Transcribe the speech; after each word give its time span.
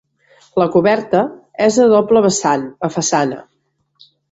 La 0.61 0.65
coberta 0.75 1.21
és 1.67 1.77
de 1.81 1.87
doble 1.93 2.25
vessant 2.29 2.67
a 2.89 2.93
façana. 2.99 3.41